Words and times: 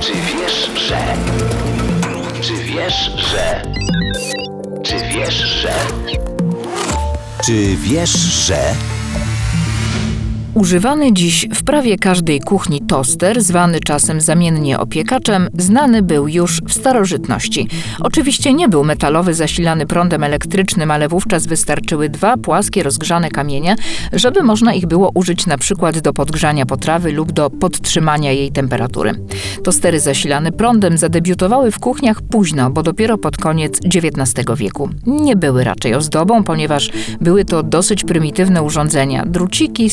Czy 0.00 0.12
wiesz, 0.12 0.70
że? 0.88 1.14
Czy 2.42 2.54
wiesz, 2.54 3.10
że? 3.16 3.62
Czy 4.84 4.94
wiesz, 4.98 5.34
że? 5.34 5.74
Czy 7.44 7.76
wiesz, 7.76 8.10
że... 8.10 8.74
Używany 10.54 11.12
dziś 11.12 11.48
w 11.54 11.62
prawie 11.62 11.98
każdej 11.98 12.40
kuchni 12.40 12.80
toster, 12.80 13.42
zwany 13.42 13.80
czasem 13.80 14.20
zamiennie 14.20 14.78
opiekaczem, 14.78 15.48
znany 15.58 16.02
był 16.02 16.28
już 16.28 16.60
w 16.68 16.72
starożytności. 16.72 17.68
Oczywiście 18.00 18.54
nie 18.54 18.68
był 18.68 18.84
metalowy 18.84 19.34
zasilany 19.34 19.86
prądem 19.86 20.24
elektrycznym, 20.24 20.90
ale 20.90 21.08
wówczas 21.08 21.46
wystarczyły 21.46 22.08
dwa 22.08 22.36
płaskie 22.36 22.82
rozgrzane 22.82 23.30
kamienie, 23.30 23.76
żeby 24.12 24.42
można 24.42 24.74
ich 24.74 24.86
było 24.86 25.10
użyć 25.14 25.46
na 25.46 25.58
przykład 25.58 25.98
do 25.98 26.12
podgrzania 26.12 26.66
potrawy 26.66 27.12
lub 27.12 27.32
do 27.32 27.50
podtrzymania 27.50 28.32
jej 28.32 28.52
temperatury. 28.52 29.12
Tostery 29.64 30.00
zasilane 30.00 30.52
prądem 30.52 30.98
zadebiutowały 30.98 31.70
w 31.70 31.78
kuchniach 31.78 32.22
późno, 32.22 32.70
bo 32.70 32.82
dopiero 32.82 33.18
pod 33.18 33.36
koniec 33.36 33.80
XIX 33.94 34.46
wieku. 34.56 34.90
Nie 35.06 35.36
były 35.36 35.64
raczej 35.64 35.94
ozdobą, 35.94 36.44
ponieważ 36.44 36.90
były 37.20 37.44
to 37.44 37.62
dosyć 37.62 38.04
prymitywne 38.04 38.62
urządzenia, 38.62 39.26
druciki, 39.26 39.90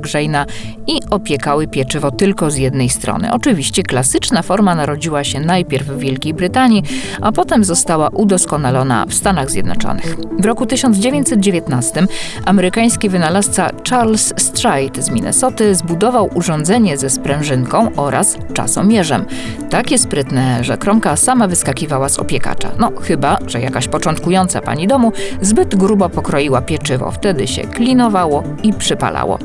grzejna 0.00 0.46
i 0.86 1.00
opiekały 1.10 1.66
pieczywo 1.66 2.10
tylko 2.10 2.50
z 2.50 2.56
jednej 2.56 2.88
strony. 2.88 3.32
Oczywiście 3.32 3.82
klasyczna 3.82 4.42
forma 4.42 4.74
narodziła 4.74 5.24
się 5.24 5.40
najpierw 5.40 5.86
w 5.86 5.98
Wielkiej 5.98 6.34
Brytanii, 6.34 6.82
a 7.20 7.32
potem 7.32 7.64
została 7.64 8.08
udoskonalona 8.08 9.06
w 9.06 9.14
Stanach 9.14 9.50
Zjednoczonych. 9.50 10.16
W 10.38 10.44
roku 10.44 10.66
1919 10.66 12.06
amerykański 12.44 13.08
wynalazca 13.08 13.70
Charles 13.90 14.34
Stride 14.36 15.02
z 15.02 15.10
Minnesoty 15.10 15.74
zbudował 15.74 16.30
urządzenie 16.34 16.98
ze 16.98 17.10
sprężynką 17.10 17.90
oraz 17.96 18.36
czasomierzem. 18.54 19.24
Takie 19.70 19.98
sprytne, 19.98 20.64
że 20.64 20.78
kromka 20.78 21.16
sama 21.16 21.48
wyskakiwała 21.48 22.08
z 22.08 22.18
opiekacza. 22.18 22.70
No 22.78 22.92
chyba, 23.02 23.38
że 23.46 23.60
jakaś 23.60 23.88
początkująca 23.88 24.60
pani 24.60 24.86
domu 24.86 25.12
zbyt 25.40 25.76
grubo 25.76 26.08
pokroiła 26.08 26.60
pieczywo. 26.62 27.10
Wtedy 27.10 27.46
się 27.46 27.62
klinowało 27.62 28.42
i 28.62 28.72
przypalało. 28.72 29.38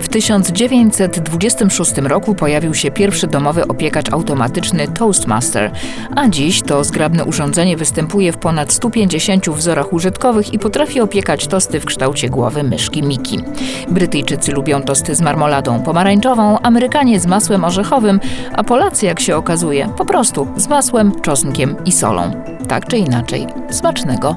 W 0.00 0.08
1926 0.08 1.98
roku 1.98 2.34
pojawił 2.34 2.74
się 2.74 2.90
pierwszy 2.90 3.26
domowy 3.26 3.68
opiekacz 3.68 4.12
automatyczny 4.12 4.88
Toastmaster, 4.88 5.70
a 6.16 6.28
dziś 6.28 6.62
to 6.62 6.84
zgrabne 6.84 7.24
urządzenie 7.24 7.76
występuje 7.76 8.32
w 8.32 8.36
ponad 8.36 8.72
150 8.72 9.50
wzorach 9.50 9.92
użytkowych 9.92 10.54
i 10.54 10.58
potrafi 10.58 11.00
opiekać 11.00 11.46
tosty 11.46 11.80
w 11.80 11.84
kształcie 11.84 12.28
głowy 12.28 12.62
myszki 12.62 13.02
Miki. 13.02 13.40
Brytyjczycy 13.88 14.52
lubią 14.52 14.82
tosty 14.82 15.14
z 15.14 15.20
marmoladą 15.20 15.82
pomarańczową, 15.82 16.58
Amerykanie 16.58 17.20
z 17.20 17.26
masłem 17.26 17.64
orzechowym, 17.64 18.20
a 18.52 18.64
Polacy, 18.64 19.06
jak 19.06 19.20
się 19.20 19.36
okazuje, 19.36 19.88
po 19.96 20.04
prostu 20.04 20.48
z 20.56 20.68
masłem, 20.68 21.20
czosnkiem 21.20 21.76
i 21.84 21.92
solą. 21.92 22.30
Tak 22.68 22.86
czy 22.86 22.96
inaczej, 22.96 23.46
smacznego! 23.70 24.36